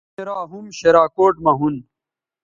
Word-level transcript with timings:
دوئیں 0.15 0.25
را 0.27 0.37
ھُم 0.51 0.65
شراکوٹ 0.77 1.35
مہ 1.43 1.51
ھُون 1.57 1.75